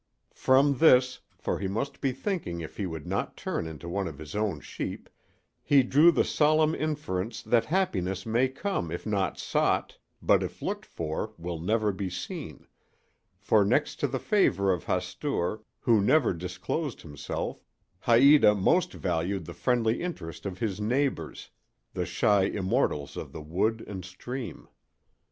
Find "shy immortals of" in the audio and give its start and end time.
22.07-23.33